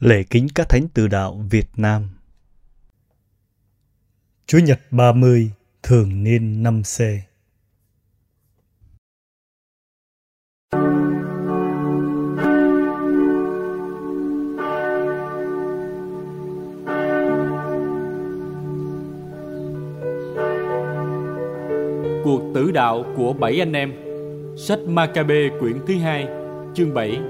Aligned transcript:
Lễ 0.00 0.22
kính 0.30 0.46
các 0.54 0.68
thánh 0.68 0.88
từ 0.94 1.08
đạo 1.08 1.44
Việt 1.50 1.66
Nam. 1.76 2.08
Chúa 4.46 4.58
Nhật 4.58 4.80
30 4.90 5.50
thường 5.82 6.22
niên 6.22 6.62
5C 6.62 7.18
Cuộc 22.24 22.52
tử 22.54 22.70
đạo 22.70 23.04
của 23.16 23.32
bảy 23.32 23.62
anh 23.62 23.72
em. 23.72 23.92
Sách 24.58 24.78
Maccabe 24.86 25.48
quyển 25.60 25.76
thứ 25.86 25.94
hai, 25.94 26.26
chương 26.74 26.94
7 26.94 27.20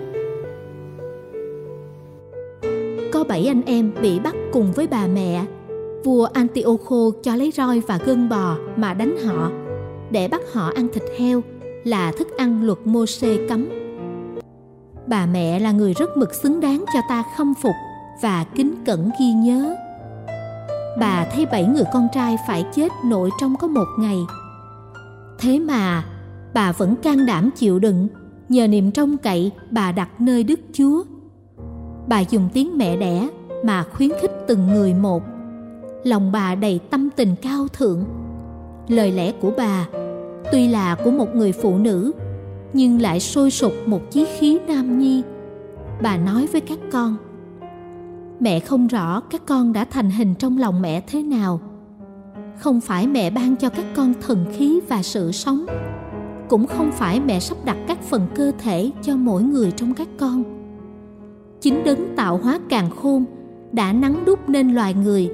bảy 3.38 3.46
anh 3.46 3.62
em 3.66 3.92
bị 4.02 4.18
bắt 4.18 4.34
cùng 4.52 4.72
với 4.72 4.86
bà 4.86 5.06
mẹ. 5.06 5.44
Vua 6.04 6.28
Antiocho 6.32 6.96
cho 7.22 7.36
lấy 7.36 7.50
roi 7.50 7.80
và 7.80 7.98
gân 8.06 8.28
bò 8.28 8.56
mà 8.76 8.94
đánh 8.94 9.16
họ. 9.24 9.50
Để 10.10 10.28
bắt 10.28 10.40
họ 10.52 10.72
ăn 10.74 10.88
thịt 10.92 11.02
heo 11.18 11.42
là 11.84 12.12
thức 12.12 12.28
ăn 12.38 12.66
luật 12.66 12.78
mô 12.84 13.06
xê 13.06 13.38
cấm. 13.48 13.68
Bà 15.06 15.26
mẹ 15.26 15.58
là 15.58 15.72
người 15.72 15.94
rất 15.94 16.16
mực 16.16 16.34
xứng 16.34 16.60
đáng 16.60 16.84
cho 16.94 17.00
ta 17.08 17.24
khâm 17.36 17.54
phục 17.62 17.74
và 18.22 18.44
kính 18.54 18.74
cẩn 18.86 19.10
ghi 19.20 19.32
nhớ. 19.32 19.76
Bà 21.00 21.26
thấy 21.32 21.46
bảy 21.46 21.64
người 21.64 21.84
con 21.92 22.08
trai 22.14 22.36
phải 22.48 22.64
chết 22.74 22.92
nội 23.04 23.30
trong 23.40 23.56
có 23.56 23.66
một 23.66 23.86
ngày. 23.98 24.18
Thế 25.38 25.58
mà 25.58 26.04
bà 26.54 26.72
vẫn 26.72 26.96
can 26.96 27.26
đảm 27.26 27.50
chịu 27.56 27.78
đựng, 27.78 28.08
nhờ 28.48 28.68
niềm 28.68 28.90
trông 28.90 29.16
cậy 29.16 29.50
bà 29.70 29.92
đặt 29.92 30.20
nơi 30.20 30.44
Đức 30.44 30.60
Chúa. 30.72 31.02
Bà 32.08 32.20
dùng 32.20 32.48
tiếng 32.52 32.78
mẹ 32.78 32.96
đẻ 32.96 33.28
mà 33.64 33.84
khuyến 33.92 34.10
khích 34.22 34.30
từng 34.46 34.66
người 34.66 34.94
một. 34.94 35.22
Lòng 36.04 36.32
bà 36.32 36.54
đầy 36.54 36.80
tâm 36.90 37.08
tình 37.16 37.34
cao 37.42 37.68
thượng. 37.72 38.04
Lời 38.88 39.12
lẽ 39.12 39.32
của 39.32 39.52
bà 39.56 39.88
tuy 40.52 40.68
là 40.68 40.94
của 40.94 41.10
một 41.10 41.34
người 41.34 41.52
phụ 41.52 41.78
nữ, 41.78 42.12
nhưng 42.72 43.00
lại 43.00 43.20
sôi 43.20 43.50
sục 43.50 43.72
một 43.86 44.10
chí 44.10 44.26
khí 44.38 44.58
nam 44.66 44.98
nhi. 44.98 45.22
Bà 46.02 46.16
nói 46.16 46.48
với 46.52 46.60
các 46.60 46.78
con: 46.92 47.16
Mẹ 48.40 48.60
không 48.60 48.86
rõ 48.86 49.20
các 49.20 49.42
con 49.46 49.72
đã 49.72 49.84
thành 49.84 50.10
hình 50.10 50.34
trong 50.34 50.58
lòng 50.58 50.82
mẹ 50.82 51.00
thế 51.06 51.22
nào. 51.22 51.60
Không 52.58 52.80
phải 52.80 53.06
mẹ 53.06 53.30
ban 53.30 53.56
cho 53.56 53.68
các 53.68 53.86
con 53.96 54.14
thần 54.20 54.44
khí 54.52 54.80
và 54.88 55.02
sự 55.02 55.32
sống, 55.32 55.66
cũng 56.48 56.66
không 56.66 56.92
phải 56.92 57.20
mẹ 57.20 57.40
sắp 57.40 57.58
đặt 57.64 57.76
các 57.88 58.02
phần 58.02 58.26
cơ 58.34 58.52
thể 58.58 58.90
cho 59.02 59.16
mỗi 59.16 59.42
người 59.42 59.70
trong 59.70 59.94
các 59.94 60.08
con 60.18 60.57
chính 61.60 61.84
đấng 61.84 62.16
tạo 62.16 62.36
hóa 62.36 62.60
càng 62.68 62.90
khôn, 62.90 63.24
đã 63.72 63.92
nắng 63.92 64.24
đúc 64.24 64.48
nên 64.48 64.74
loài 64.74 64.94
người 64.94 65.30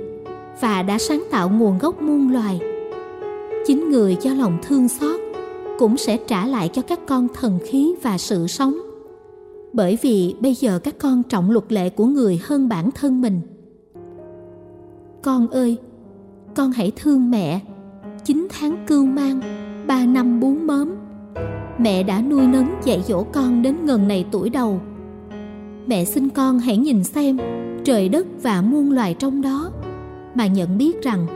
và 0.60 0.82
đã 0.82 0.98
sáng 0.98 1.24
tạo 1.30 1.48
nguồn 1.48 1.78
gốc 1.78 2.02
muôn 2.02 2.32
loài. 2.32 2.60
Chính 3.66 3.90
người 3.90 4.16
cho 4.20 4.34
lòng 4.34 4.58
thương 4.62 4.88
xót 4.88 5.20
cũng 5.78 5.96
sẽ 5.96 6.16
trả 6.16 6.46
lại 6.46 6.68
cho 6.72 6.82
các 6.82 7.00
con 7.06 7.28
thần 7.34 7.58
khí 7.64 7.94
và 8.02 8.18
sự 8.18 8.46
sống. 8.46 8.74
Bởi 9.72 9.98
vì 10.02 10.34
bây 10.40 10.54
giờ 10.54 10.78
các 10.78 10.94
con 10.98 11.22
trọng 11.22 11.50
luật 11.50 11.72
lệ 11.72 11.90
của 11.90 12.06
người 12.06 12.40
hơn 12.44 12.68
bản 12.68 12.90
thân 12.90 13.20
mình. 13.20 13.40
Con 15.22 15.48
ơi, 15.48 15.76
con 16.54 16.72
hãy 16.72 16.92
thương 16.96 17.30
mẹ. 17.30 17.60
Chín 18.24 18.46
tháng 18.50 18.84
cưu 18.86 19.06
mang, 19.06 19.40
ba 19.86 20.06
năm 20.06 20.40
bú 20.40 20.48
mớm. 20.48 20.94
Mẹ 21.78 22.02
đã 22.02 22.22
nuôi 22.22 22.46
nấng 22.46 22.66
dạy 22.84 23.02
dỗ 23.06 23.24
con 23.32 23.62
đến 23.62 23.76
ngần 23.86 24.08
này 24.08 24.26
tuổi 24.30 24.50
đầu 24.50 24.80
mẹ 25.86 26.04
xin 26.04 26.28
con 26.28 26.58
hãy 26.58 26.76
nhìn 26.76 27.04
xem 27.04 27.38
trời 27.84 28.08
đất 28.08 28.26
và 28.42 28.62
muôn 28.62 28.92
loài 28.92 29.14
trong 29.14 29.42
đó. 29.42 29.70
Mà 30.34 30.46
nhận 30.46 30.78
biết 30.78 31.02
rằng, 31.02 31.26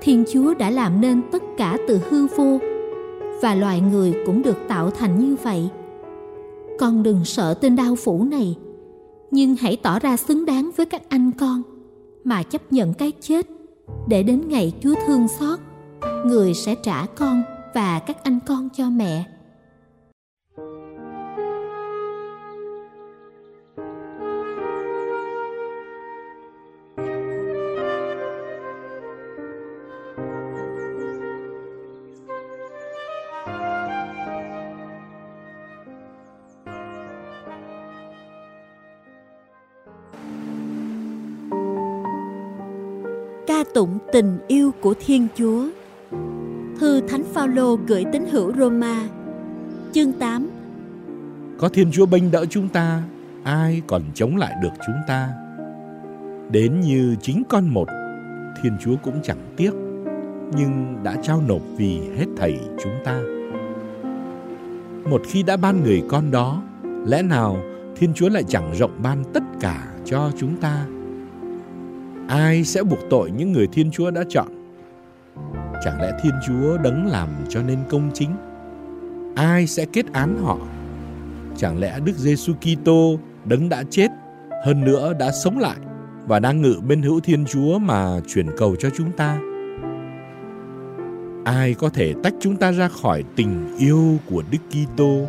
thiên 0.00 0.24
chúa 0.32 0.54
đã 0.54 0.70
làm 0.70 1.00
nên 1.00 1.22
tất 1.32 1.42
cả 1.56 1.78
từ 1.88 2.00
hư 2.10 2.26
vô, 2.26 2.58
và 3.42 3.54
loài 3.54 3.80
người 3.80 4.14
cũng 4.26 4.42
được 4.42 4.56
tạo 4.68 4.90
thành 4.90 5.18
như 5.18 5.36
vậy. 5.42 5.68
Con 6.78 7.02
đừng 7.02 7.24
sợ 7.24 7.54
tên 7.54 7.76
đau 7.76 7.96
phủ 7.96 8.24
này, 8.24 8.56
nhưng 9.30 9.56
hãy 9.56 9.76
tỏ 9.76 9.98
ra 9.98 10.16
xứng 10.16 10.46
đáng 10.46 10.70
với 10.76 10.86
các 10.86 11.02
anh 11.08 11.30
con 11.38 11.62
mà 12.24 12.42
chấp 12.42 12.72
nhận 12.72 12.94
cái 12.94 13.12
chết, 13.20 13.46
để 14.08 14.22
đến 14.22 14.48
ngày 14.48 14.72
chúa 14.82 14.94
thương 15.06 15.28
xót, 15.28 15.58
người 16.26 16.54
sẽ 16.54 16.74
trả 16.74 17.06
con 17.06 17.42
và 17.74 17.98
các 17.98 18.24
anh 18.24 18.38
con 18.46 18.68
cho 18.76 18.90
mẹ. 18.90 19.24
Ca 43.64 43.70
tụng 43.74 43.98
tình 44.12 44.38
yêu 44.48 44.70
của 44.80 44.94
Thiên 45.06 45.28
Chúa. 45.34 45.64
Thư 46.80 47.00
Thánh 47.08 47.22
Phaolô 47.32 47.76
gửi 47.86 48.04
tín 48.12 48.24
hữu 48.30 48.52
Roma, 48.58 49.08
chương 49.92 50.12
8. 50.12 50.50
Có 51.58 51.68
Thiên 51.68 51.90
Chúa 51.92 52.06
bênh 52.06 52.30
đỡ 52.30 52.44
chúng 52.50 52.68
ta, 52.68 53.02
ai 53.44 53.82
còn 53.86 54.02
chống 54.14 54.36
lại 54.36 54.54
được 54.62 54.72
chúng 54.86 54.96
ta? 55.08 55.28
Đến 56.50 56.80
như 56.80 57.16
chính 57.22 57.42
con 57.48 57.68
một, 57.68 57.88
Thiên 58.62 58.72
Chúa 58.80 58.96
cũng 59.02 59.20
chẳng 59.22 59.54
tiếc, 59.56 59.72
nhưng 60.56 60.96
đã 61.02 61.16
trao 61.22 61.42
nộp 61.48 61.62
vì 61.76 62.00
hết 62.16 62.26
thảy 62.36 62.60
chúng 62.82 62.94
ta. 63.04 63.20
Một 65.10 65.22
khi 65.26 65.42
đã 65.42 65.56
ban 65.56 65.82
người 65.82 66.02
con 66.08 66.30
đó, 66.30 66.62
lẽ 67.06 67.22
nào 67.22 67.56
Thiên 67.96 68.14
Chúa 68.14 68.28
lại 68.28 68.44
chẳng 68.48 68.72
rộng 68.78 68.98
ban 69.02 69.24
tất 69.32 69.42
cả 69.60 69.94
cho 70.04 70.30
chúng 70.38 70.56
ta? 70.56 70.86
Ai 72.32 72.64
sẽ 72.64 72.82
buộc 72.82 72.98
tội 73.10 73.30
những 73.30 73.52
người 73.52 73.66
Thiên 73.66 73.90
Chúa 73.90 74.10
đã 74.10 74.24
chọn? 74.28 74.46
Chẳng 75.84 76.00
lẽ 76.00 76.12
Thiên 76.22 76.32
Chúa 76.46 76.78
đấng 76.78 77.06
làm 77.06 77.28
cho 77.48 77.62
nên 77.62 77.78
công 77.90 78.10
chính? 78.14 78.30
Ai 79.36 79.66
sẽ 79.66 79.86
kết 79.92 80.12
án 80.12 80.38
họ? 80.42 80.58
Chẳng 81.56 81.78
lẽ 81.80 82.00
Đức 82.04 82.12
Giêsu 82.16 82.52
Kitô 82.54 83.18
đấng 83.44 83.68
đã 83.68 83.82
chết, 83.90 84.08
hơn 84.64 84.84
nữa 84.84 85.12
đã 85.18 85.30
sống 85.44 85.58
lại 85.58 85.76
và 86.26 86.38
đang 86.38 86.62
ngự 86.62 86.74
bên 86.88 87.02
hữu 87.02 87.20
Thiên 87.20 87.44
Chúa 87.44 87.78
mà 87.78 88.20
chuyển 88.28 88.46
cầu 88.56 88.76
cho 88.76 88.90
chúng 88.96 89.12
ta? 89.12 89.38
Ai 91.44 91.74
có 91.74 91.88
thể 91.88 92.14
tách 92.22 92.34
chúng 92.40 92.56
ta 92.56 92.72
ra 92.72 92.88
khỏi 92.88 93.24
tình 93.36 93.76
yêu 93.78 94.18
của 94.30 94.42
Đức 94.50 94.58
Kitô? 94.70 95.26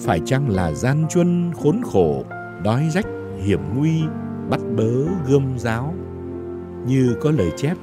Phải 0.00 0.20
chăng 0.26 0.50
là 0.50 0.72
gian 0.72 1.06
truân 1.10 1.52
khốn 1.62 1.80
khổ, 1.84 2.24
đói 2.64 2.88
rách, 2.94 3.06
hiểm 3.44 3.60
nguy 3.76 4.02
bớ 4.80 5.04
gươm 5.28 5.58
giáo 5.58 5.94
như 6.86 7.16
có 7.20 7.30
lời 7.30 7.52
chép. 7.56 7.76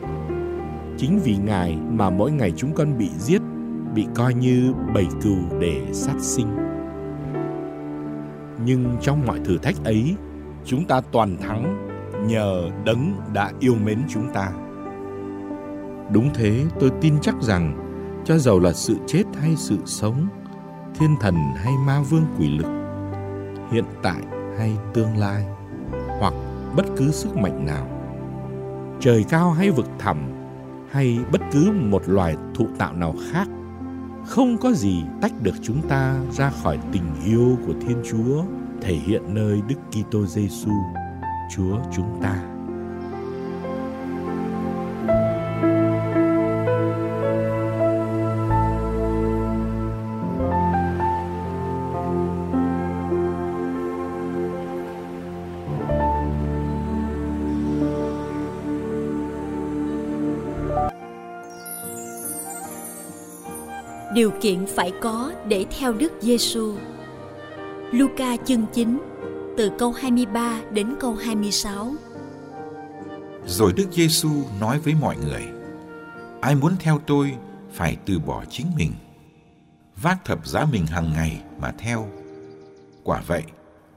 Chính 0.97 1.19
vì 1.23 1.37
ngài 1.37 1.77
mà 1.89 2.09
mỗi 2.09 2.31
ngày 2.31 2.53
chúng 2.55 2.73
con 2.73 2.97
bị 2.97 3.09
giết, 3.17 3.41
bị 3.95 4.07
coi 4.15 4.33
như 4.33 4.73
bầy 4.93 5.07
cừu 5.23 5.37
để 5.59 5.81
sát 5.93 6.15
sinh. 6.19 6.47
Nhưng 8.65 8.97
trong 9.01 9.25
mọi 9.25 9.39
thử 9.45 9.57
thách 9.57 9.75
ấy, 9.85 10.15
chúng 10.65 10.85
ta 10.85 11.01
toàn 11.11 11.37
thắng 11.37 11.87
nhờ 12.27 12.69
đấng 12.85 13.13
đã 13.33 13.51
yêu 13.59 13.75
mến 13.85 13.99
chúng 14.09 14.33
ta. 14.33 14.51
Đúng 16.13 16.29
thế, 16.33 16.65
tôi 16.79 16.91
tin 17.01 17.13
chắc 17.21 17.35
rằng 17.41 17.83
cho 18.25 18.37
dầu 18.37 18.59
là 18.59 18.73
sự 18.73 18.95
chết 19.07 19.23
hay 19.41 19.55
sự 19.55 19.77
sống, 19.85 20.27
thiên 20.99 21.15
thần 21.19 21.35
hay 21.55 21.73
ma 21.85 22.01
vương 22.09 22.25
quỷ 22.39 22.57
lực, 22.57 22.67
hiện 23.71 23.85
tại 24.03 24.21
hay 24.57 24.77
tương 24.93 25.17
lai, 25.17 25.45
hoặc 26.19 26.33
bất 26.77 26.85
cứ 26.97 27.11
sức 27.11 27.37
mạnh 27.37 27.65
nào 27.65 27.87
trời 28.99 29.25
cao 29.29 29.51
hay 29.51 29.71
vực 29.71 29.87
thẳm 29.99 30.17
hay 30.91 31.19
bất 31.31 31.41
cứ 31.51 31.71
một 31.71 32.03
loài 32.05 32.35
thụ 32.55 32.67
tạo 32.77 32.93
nào 32.93 33.15
khác 33.31 33.47
không 34.25 34.57
có 34.57 34.71
gì 34.71 35.03
tách 35.21 35.31
được 35.41 35.55
chúng 35.61 35.87
ta 35.87 36.19
ra 36.31 36.49
khỏi 36.49 36.79
tình 36.91 37.03
yêu 37.25 37.57
của 37.67 37.73
Thiên 37.81 37.97
Chúa 38.09 38.43
thể 38.81 38.93
hiện 38.93 39.21
nơi 39.27 39.61
Đức 39.67 39.75
Kitô 39.91 40.25
Giêsu, 40.25 40.71
Chúa 41.55 41.77
chúng 41.95 42.19
ta. 42.21 42.56
Điều 64.17 64.31
kiện 64.41 64.65
phải 64.65 64.91
có 65.01 65.33
để 65.47 65.65
theo 65.79 65.93
Đức 65.93 66.13
Giêsu. 66.21 66.75
Luca 67.91 68.37
chương 68.45 68.65
9, 68.73 68.99
từ 69.57 69.71
câu 69.77 69.91
23 69.91 70.61
đến 70.71 70.95
câu 70.99 71.13
26. 71.13 71.93
Rồi 73.45 73.73
Đức 73.75 73.87
Giêsu 73.91 74.29
nói 74.59 74.79
với 74.79 74.93
mọi 75.01 75.17
người: 75.17 75.43
Ai 76.41 76.55
muốn 76.55 76.73
theo 76.79 77.01
tôi 77.07 77.33
phải 77.73 77.97
từ 78.05 78.19
bỏ 78.19 78.43
chính 78.49 78.67
mình, 78.77 78.91
vác 80.01 80.25
thập 80.25 80.47
giá 80.47 80.65
mình 80.71 80.85
hàng 80.85 81.13
ngày 81.13 81.41
mà 81.61 81.71
theo. 81.77 82.07
Quả 83.03 83.23
vậy, 83.27 83.43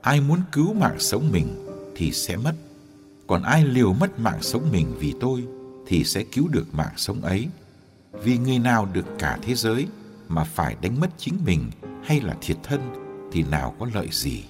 ai 0.00 0.20
muốn 0.20 0.38
cứu 0.52 0.72
mạng 0.72 0.96
sống 0.98 1.28
mình 1.32 1.66
thì 1.96 2.12
sẽ 2.12 2.36
mất, 2.36 2.54
còn 3.26 3.42
ai 3.42 3.64
liều 3.64 3.92
mất 3.92 4.20
mạng 4.20 4.42
sống 4.42 4.62
mình 4.72 4.86
vì 4.98 5.14
tôi 5.20 5.44
thì 5.86 6.04
sẽ 6.04 6.22
cứu 6.22 6.48
được 6.48 6.74
mạng 6.74 6.94
sống 6.96 7.22
ấy. 7.22 7.48
Vì 8.12 8.38
người 8.38 8.58
nào 8.58 8.88
được 8.92 9.06
cả 9.18 9.38
thế 9.42 9.54
giới 9.54 9.86
mà 10.30 10.44
phải 10.44 10.76
đánh 10.82 11.00
mất 11.00 11.10
chính 11.16 11.38
mình 11.44 11.70
hay 12.04 12.20
là 12.20 12.34
thiệt 12.40 12.56
thân 12.62 12.80
thì 13.32 13.42
nào 13.42 13.74
có 13.78 13.86
lợi 13.94 14.08
gì. 14.12 14.44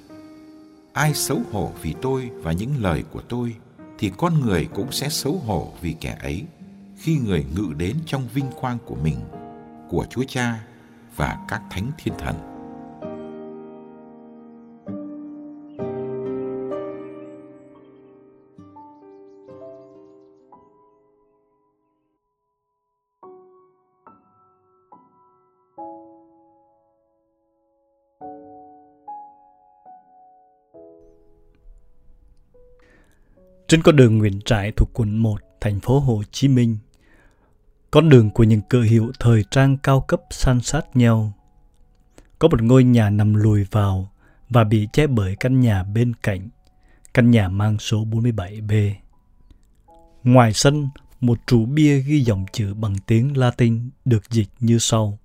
Ai 0.93 1.15
xấu 1.15 1.41
hổ 1.53 1.73
vì 1.83 1.95
tôi 2.03 2.31
và 2.35 2.53
những 2.53 2.71
lời 2.79 3.05
của 3.13 3.21
tôi 3.21 3.57
thì 3.99 4.13
con 4.17 4.41
người 4.41 4.69
cũng 4.75 4.93
sẽ 4.93 5.09
xấu 5.09 5.39
hổ 5.47 5.73
vì 5.81 5.95
kẻ 6.01 6.19
ấy 6.23 6.45
khi 6.97 7.19
người 7.19 7.47
ngự 7.55 7.73
đến 7.77 7.97
trong 8.07 8.29
vinh 8.35 8.51
quang 8.61 8.79
của 8.87 8.95
mình, 8.95 9.17
của 9.89 10.07
Chúa 10.11 10.25
Cha 10.29 10.61
và 11.17 11.39
các 11.49 11.63
thánh 11.71 11.91
thiên 11.99 12.15
thần. 12.19 12.50
Trên 33.71 33.83
con 33.83 33.97
đường 33.97 34.19
Nguyễn 34.19 34.41
Trãi 34.41 34.73
thuộc 34.73 34.91
quận 34.93 35.17
1, 35.17 35.41
thành 35.61 35.81
phố 35.81 36.01
Hồ 36.01 36.23
Chí 36.31 36.49
Minh, 36.49 36.77
con 37.91 38.09
đường 38.09 38.31
của 38.31 38.45
những 38.45 38.61
cửa 38.69 38.83
hiệu 38.83 39.13
thời 39.21 39.45
trang 39.51 39.77
cao 39.83 40.01
cấp 40.01 40.21
san 40.31 40.61
sát 40.61 40.97
nhau. 40.97 41.33
Có 42.39 42.49
một 42.49 42.63
ngôi 42.63 42.85
nhà 42.85 43.11
nằm 43.11 43.35
lùi 43.35 43.65
vào 43.71 44.11
và 44.49 44.65
bị 44.65 44.89
che 44.93 45.07
bởi 45.07 45.37
căn 45.41 45.61
nhà 45.61 45.83
bên 45.83 46.13
cạnh, 46.23 46.49
căn 47.15 47.31
nhà 47.31 47.49
mang 47.49 47.79
số 47.79 48.05
47B. 48.05 48.93
Ngoài 50.25 50.53
sân, 50.53 50.89
một 51.21 51.39
trụ 51.47 51.67
bia 51.67 51.99
ghi 51.99 52.21
dòng 52.21 52.47
chữ 52.53 52.75
bằng 52.75 52.95
tiếng 53.07 53.37
Latin 53.37 53.91
được 54.05 54.31
dịch 54.31 54.49
như 54.61 54.79
sau. 54.79 55.19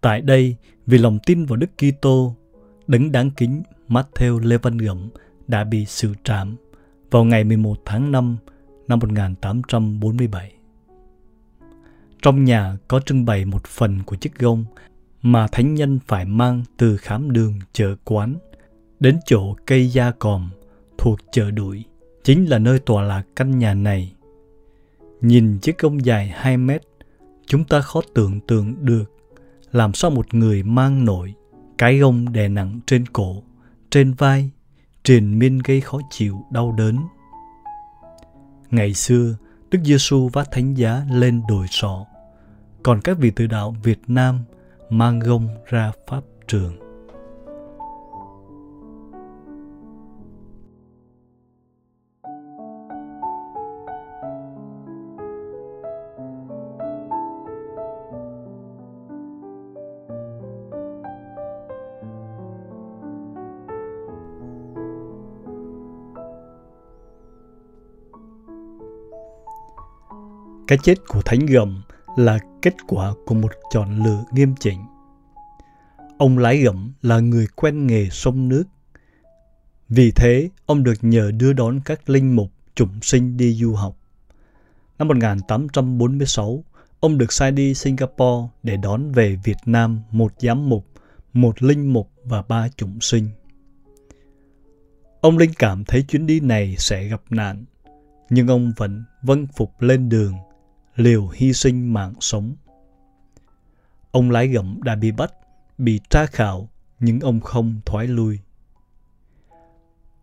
Tại 0.00 0.20
đây, 0.20 0.56
vì 0.86 0.98
lòng 0.98 1.18
tin 1.26 1.44
vào 1.44 1.56
Đức 1.56 1.70
Kitô, 1.78 2.34
đấng 2.86 3.12
đáng 3.12 3.30
kính 3.30 3.62
Matthew 3.88 4.38
Lê 4.38 4.58
Văn 4.58 5.08
đã 5.48 5.64
bị 5.64 5.84
xử 5.84 6.14
trảm 6.24 6.56
vào 7.10 7.24
ngày 7.24 7.44
11 7.44 7.76
tháng 7.84 8.12
5 8.12 8.36
năm 8.88 8.98
1847. 8.98 10.52
Trong 12.22 12.44
nhà 12.44 12.76
có 12.88 13.00
trưng 13.00 13.24
bày 13.24 13.44
một 13.44 13.66
phần 13.66 13.98
của 14.06 14.16
chiếc 14.16 14.38
gông 14.38 14.64
mà 15.22 15.46
thánh 15.46 15.74
nhân 15.74 15.98
phải 16.06 16.24
mang 16.24 16.62
từ 16.76 16.96
khám 16.96 17.30
đường 17.30 17.54
chợ 17.72 17.94
quán 18.04 18.34
đến 19.00 19.18
chỗ 19.26 19.54
cây 19.66 19.88
gia 19.88 20.10
còm 20.10 20.50
thuộc 20.98 21.18
chợ 21.32 21.50
đuổi, 21.50 21.84
chính 22.24 22.50
là 22.50 22.58
nơi 22.58 22.78
tọa 22.78 23.02
lạc 23.02 23.22
căn 23.36 23.58
nhà 23.58 23.74
này. 23.74 24.14
Nhìn 25.20 25.58
chiếc 25.58 25.78
gông 25.78 26.04
dài 26.04 26.28
2 26.34 26.56
mét, 26.56 26.82
chúng 27.46 27.64
ta 27.64 27.80
khó 27.80 28.00
tưởng 28.14 28.40
tượng 28.40 28.74
được 28.80 29.04
làm 29.72 29.94
sao 29.94 30.10
một 30.10 30.34
người 30.34 30.62
mang 30.62 31.04
nổi 31.04 31.34
cái 31.78 31.98
gông 31.98 32.32
đè 32.32 32.48
nặng 32.48 32.80
trên 32.86 33.06
cổ, 33.06 33.42
trên 33.90 34.12
vai, 34.12 34.50
triền 35.08 35.38
miên 35.38 35.58
gây 35.58 35.80
khó 35.80 35.98
chịu, 36.10 36.44
đau 36.50 36.72
đớn. 36.72 36.98
Ngày 38.70 38.94
xưa, 38.94 39.36
Đức 39.70 39.78
Giêsu 39.84 40.28
vác 40.32 40.50
thánh 40.50 40.74
giá 40.74 41.02
lên 41.10 41.42
đồi 41.48 41.66
sọ, 41.70 42.06
còn 42.82 43.00
các 43.00 43.18
vị 43.18 43.30
tử 43.30 43.46
đạo 43.46 43.74
Việt 43.82 43.98
Nam 44.06 44.44
mang 44.90 45.18
gông 45.18 45.48
ra 45.66 45.92
pháp 46.06 46.20
trường. 46.46 46.87
Cái 70.68 70.78
chết 70.82 71.08
của 71.08 71.22
Thánh 71.22 71.46
Gầm 71.46 71.82
là 72.16 72.38
kết 72.62 72.74
quả 72.86 73.12
của 73.26 73.34
một 73.34 73.52
chọn 73.72 74.04
lựa 74.04 74.24
nghiêm 74.32 74.54
chỉnh. 74.60 74.78
Ông 76.18 76.38
lái 76.38 76.58
gầm 76.58 76.92
là 77.02 77.20
người 77.20 77.46
quen 77.54 77.86
nghề 77.86 78.08
sông 78.10 78.48
nước. 78.48 78.64
Vì 79.88 80.10
thế, 80.10 80.48
ông 80.66 80.82
được 80.82 80.94
nhờ 81.02 81.30
đưa 81.30 81.52
đón 81.52 81.80
các 81.84 82.10
linh 82.10 82.36
mục 82.36 82.50
chủng 82.74 83.02
sinh 83.02 83.36
đi 83.36 83.54
du 83.54 83.74
học. 83.74 83.96
Năm 84.98 85.08
1846, 85.08 86.64
ông 87.00 87.18
được 87.18 87.32
sai 87.32 87.52
đi 87.52 87.74
Singapore 87.74 88.48
để 88.62 88.76
đón 88.76 89.12
về 89.12 89.38
Việt 89.44 89.58
Nam 89.66 90.00
một 90.10 90.32
giám 90.38 90.68
mục, 90.68 90.86
một 91.32 91.62
linh 91.62 91.92
mục 91.92 92.10
và 92.24 92.42
ba 92.42 92.68
chủng 92.68 93.00
sinh. 93.00 93.28
Ông 95.20 95.38
linh 95.38 95.52
cảm 95.58 95.84
thấy 95.84 96.02
chuyến 96.02 96.26
đi 96.26 96.40
này 96.40 96.74
sẽ 96.78 97.04
gặp 97.04 97.22
nạn, 97.30 97.64
nhưng 98.30 98.48
ông 98.48 98.72
vẫn 98.76 99.04
vâng 99.22 99.46
phục 99.56 99.82
lên 99.82 100.08
đường 100.08 100.34
liều 100.98 101.28
hy 101.28 101.52
sinh 101.52 101.92
mạng 101.92 102.14
sống. 102.20 102.54
Ông 104.10 104.30
lái 104.30 104.48
gẩm 104.48 104.80
đã 104.84 104.94
bị 104.94 105.12
bắt, 105.12 105.32
bị 105.78 106.00
tra 106.10 106.26
khảo, 106.26 106.68
nhưng 107.00 107.20
ông 107.20 107.40
không 107.40 107.80
thoái 107.86 108.06
lui. 108.06 108.38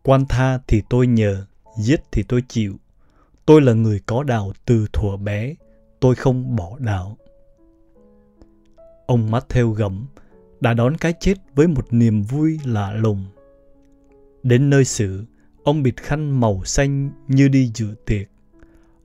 Quan 0.04 0.26
tha 0.30 0.60
thì 0.68 0.82
tôi 0.90 1.08
nhờ, 1.08 1.46
giết 1.78 2.02
thì 2.12 2.24
tôi 2.24 2.44
chịu. 2.48 2.76
Tôi 3.46 3.62
là 3.62 3.74
người 3.74 4.00
có 4.06 4.24
đạo 4.24 4.54
từ 4.66 4.88
thuở 4.94 5.18
bé, 5.18 5.56
tôi 6.00 6.16
không 6.16 6.56
bỏ 6.56 6.78
đạo. 6.80 7.18
Ông 9.06 9.32
Matthew 9.32 9.72
gẫm 9.72 10.06
đã 10.60 10.74
đón 10.74 10.98
cái 10.98 11.14
chết 11.20 11.36
với 11.56 11.68
một 11.68 11.94
niềm 11.94 12.24
vui 12.24 12.60
lạ 12.66 12.92
lùng. 12.92 13.26
Đến 14.44 14.70
nơi 14.70 14.86
xử, 14.86 15.26
ông 15.64 15.84
bịt 15.84 15.98
khăn 15.98 16.40
màu 16.40 16.64
xanh 16.66 17.12
như 17.28 17.48
đi 17.48 17.72
dự 17.76 17.96
tiệc. 18.06 18.28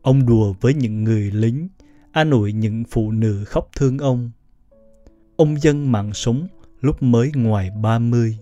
Ông 0.02 0.26
đùa 0.26 0.54
với 0.60 0.74
những 0.74 1.04
người 1.04 1.30
lính, 1.30 1.68
an 2.12 2.30
ủi 2.30 2.52
những 2.52 2.84
phụ 2.90 3.10
nữ 3.10 3.44
khóc 3.44 3.68
thương 3.76 3.98
ông. 3.98 4.30
Ông 5.36 5.60
dân 5.60 5.92
mạng 5.92 6.14
sống 6.14 6.46
lúc 6.80 7.02
mới 7.02 7.32
ngoài 7.34 7.70
30. 7.82 8.38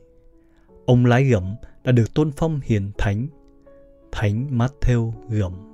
Ông 0.86 1.06
lái 1.06 1.24
gẫm 1.24 1.54
đã 1.84 1.92
được 1.92 2.14
tôn 2.14 2.30
phong 2.36 2.60
hiền 2.64 2.92
thánh, 2.98 3.26
Thánh 4.12 4.58
Matthew 4.58 5.12
gẫm. 5.28 5.67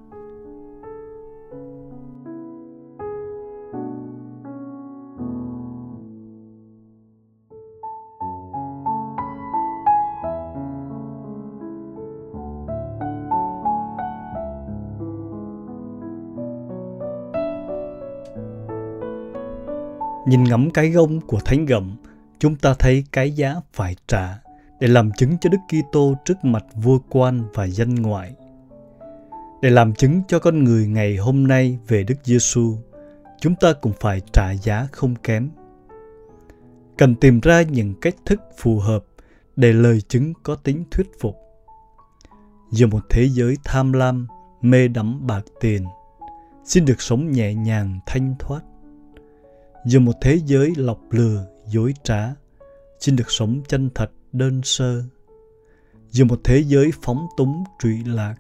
Nhìn 20.26 20.44
ngắm 20.44 20.70
cái 20.70 20.90
gông 20.90 21.20
của 21.20 21.38
Thánh 21.44 21.66
Gầm, 21.66 21.96
chúng 22.38 22.56
ta 22.56 22.74
thấy 22.78 23.04
cái 23.12 23.30
giá 23.30 23.54
phải 23.72 23.96
trả 24.06 24.38
để 24.80 24.88
làm 24.88 25.12
chứng 25.12 25.36
cho 25.40 25.50
Đức 25.50 25.58
Kitô 25.68 26.14
trước 26.24 26.44
mặt 26.44 26.64
vua 26.74 26.98
quan 27.10 27.42
và 27.54 27.66
dân 27.66 27.94
ngoại. 27.94 28.34
Để 29.62 29.70
làm 29.70 29.94
chứng 29.94 30.22
cho 30.28 30.38
con 30.38 30.64
người 30.64 30.86
ngày 30.86 31.16
hôm 31.16 31.46
nay 31.46 31.78
về 31.88 32.04
Đức 32.04 32.14
Giêsu, 32.24 32.76
chúng 33.40 33.54
ta 33.54 33.72
cũng 33.72 33.92
phải 34.00 34.20
trả 34.32 34.52
giá 34.52 34.88
không 34.92 35.14
kém. 35.14 35.50
Cần 36.98 37.14
tìm 37.14 37.40
ra 37.40 37.62
những 37.62 37.94
cách 38.00 38.16
thức 38.26 38.40
phù 38.56 38.78
hợp 38.78 39.04
để 39.56 39.72
lời 39.72 40.00
chứng 40.00 40.32
có 40.42 40.54
tính 40.54 40.84
thuyết 40.90 41.06
phục. 41.20 41.36
Giữa 42.70 42.86
một 42.86 43.00
thế 43.10 43.28
giới 43.28 43.56
tham 43.64 43.92
lam, 43.92 44.26
mê 44.62 44.88
đắm 44.88 45.26
bạc 45.26 45.44
tiền, 45.60 45.84
xin 46.64 46.84
được 46.84 47.02
sống 47.02 47.32
nhẹ 47.32 47.54
nhàng 47.54 48.00
thanh 48.06 48.34
thoát 48.38 48.60
Giữa 49.84 49.98
một 49.98 50.12
thế 50.20 50.40
giới 50.46 50.72
lọc 50.76 51.00
lừa, 51.10 51.46
dối 51.66 51.94
trá, 52.02 52.34
xin 53.00 53.16
được 53.16 53.30
sống 53.30 53.60
chân 53.68 53.90
thật, 53.94 54.10
đơn 54.32 54.60
sơ. 54.62 55.02
Giữa 56.10 56.24
một 56.24 56.40
thế 56.44 56.62
giới 56.66 56.90
phóng 57.02 57.26
túng, 57.36 57.64
trụy 57.78 58.04
lạc, 58.06 58.34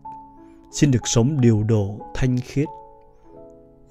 xin 0.72 0.90
được 0.90 1.02
sống 1.04 1.40
điều 1.40 1.62
độ, 1.62 2.00
thanh 2.14 2.36
khiết. 2.40 2.68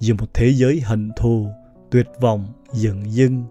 Giữa 0.00 0.14
một 0.14 0.26
thế 0.34 0.52
giới 0.52 0.80
hận 0.80 1.10
thù, 1.16 1.46
tuyệt 1.90 2.06
vọng, 2.20 2.48
giận 2.72 3.12
dưng, 3.12 3.44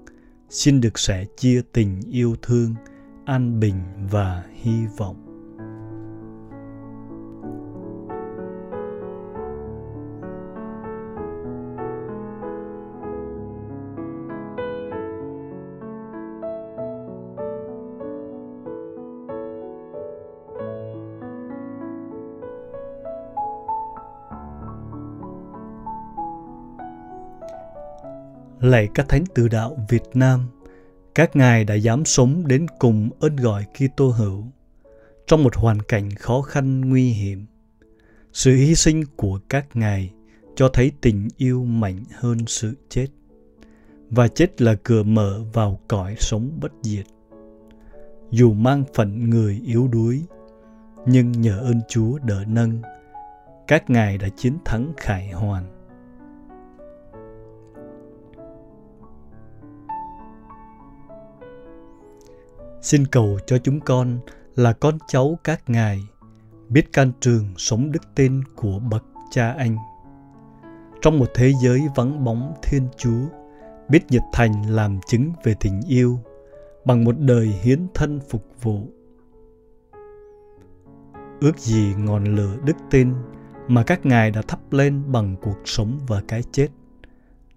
xin 0.50 0.81
được 0.81 1.00
sẻ 1.00 1.25
chia 1.38 1.62
tình 1.74 2.01
yêu 2.12 2.36
thương, 2.41 2.75
an 3.25 3.60
bình 3.60 3.81
và 4.12 4.43
hy 4.62 4.86
vọng. 4.98 5.23
Lạy 28.63 28.89
các 28.93 29.10
thánh 29.10 29.24
tự 29.36 29.48
đạo 29.48 29.77
Việt 29.89 30.03
Nam, 30.13 30.48
các 31.15 31.36
ngài 31.36 31.63
đã 31.63 31.75
dám 31.75 32.05
sống 32.05 32.48
đến 32.48 32.65
cùng 32.79 33.10
ơn 33.20 33.36
gọi 33.36 33.65
Kitô 33.74 34.10
hữu 34.10 34.46
trong 35.27 35.43
một 35.43 35.55
hoàn 35.55 35.82
cảnh 35.82 36.12
khó 36.12 36.41
khăn 36.41 36.82
nguy 36.82 37.10
hiểm. 37.10 37.46
Sự 38.34 38.55
hy 38.55 38.75
sinh 38.75 39.03
của 39.15 39.39
các 39.50 39.65
ngài 39.74 40.12
cho 40.55 40.70
thấy 40.70 40.91
tình 41.01 41.27
yêu 41.38 41.63
mạnh 41.63 42.03
hơn 42.13 42.38
sự 42.48 42.74
chết 42.89 43.08
và 44.10 44.27
chết 44.27 44.62
là 44.62 44.75
cửa 44.84 45.03
mở 45.03 45.41
vào 45.53 45.79
cõi 45.88 46.15
sống 46.20 46.58
bất 46.62 46.72
diệt. 46.82 47.05
Dù 48.32 48.53
mang 48.53 48.84
phận 48.93 49.29
người 49.29 49.62
yếu 49.65 49.88
đuối, 49.88 50.22
nhưng 51.05 51.32
nhờ 51.32 51.60
ơn 51.60 51.82
Chúa 51.89 52.20
đỡ 52.20 52.43
nâng, 52.48 52.82
các 53.67 53.89
ngài 53.89 54.17
đã 54.17 54.29
chiến 54.38 54.58
thắng 54.65 54.93
khải 54.98 55.32
hoàn. 55.32 55.83
Xin 62.84 63.08
cầu 63.08 63.40
cho 63.46 63.58
chúng 63.58 63.80
con 63.80 64.20
là 64.56 64.74
con 64.74 64.98
cháu 65.08 65.40
các 65.44 65.70
ngài, 65.70 66.00
biết 66.70 66.94
can 66.94 67.12
trường 67.20 67.54
sống 67.58 67.92
đức 67.92 68.16
tin 68.16 68.44
của 68.56 68.80
bậc 68.80 69.04
cha 69.32 69.52
anh. 69.54 69.78
Trong 71.02 71.20
một 71.20 71.32
thế 71.34 71.54
giới 71.63 71.82
vắng 71.96 72.24
bóng 72.24 72.54
Thiên 72.63 72.88
Chúa, 72.98 73.25
biết 73.90 74.00
nhiệt 74.10 74.22
thành 74.34 74.70
làm 74.70 75.00
chứng 75.08 75.32
về 75.44 75.56
tình 75.60 75.82
yêu 75.88 76.20
bằng 76.86 77.04
một 77.04 77.16
đời 77.20 77.48
hiến 77.48 77.88
thân 77.94 78.20
phục 78.30 78.46
vụ. 78.62 78.88
Ước 81.42 81.58
gì 81.58 81.94
ngọn 81.98 82.36
lửa 82.36 82.58
đức 82.66 82.75
tin 82.92 83.13
mà 83.68 83.84
các 83.84 84.06
ngài 84.06 84.32
đã 84.32 84.42
thắp 84.48 84.60
lên 84.72 85.12
bằng 85.12 85.36
cuộc 85.42 85.58
sống 85.66 86.00
và 86.08 86.22
cái 86.28 86.44
chết 86.52 86.68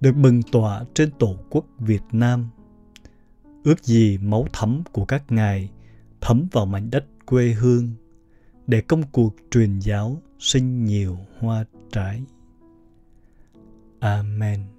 được 0.01 0.13
bừng 0.13 0.43
tỏa 0.43 0.85
trên 0.95 1.11
tổ 1.19 1.35
quốc 1.51 1.65
Việt 1.79 2.03
Nam. 2.13 2.49
Ước 3.67 3.85
gì 3.85 4.19
máu 4.19 4.47
thấm 4.53 4.83
của 4.93 5.05
các 5.05 5.23
ngài 5.29 5.71
thấm 6.21 6.47
vào 6.53 6.67
mảnh 6.67 6.91
đất 6.91 7.05
quê 7.27 7.49
hương 7.49 7.91
để 8.67 8.81
công 8.81 9.03
cuộc 9.13 9.35
truyền 9.51 9.79
giáo 9.79 10.23
sinh 10.39 10.85
nhiều 10.85 11.19
hoa 11.39 11.65
trái. 11.93 12.23
Amen. 14.01 14.76